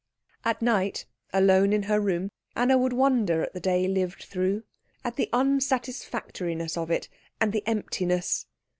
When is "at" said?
0.43-0.63, 3.43-3.53, 5.03-5.15